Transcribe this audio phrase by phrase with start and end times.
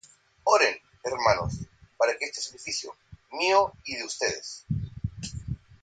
[0.45, 1.59] Oren, hermanos,
[1.95, 2.91] para que este sacrificio,
[3.33, 4.65] mío y de ustedes,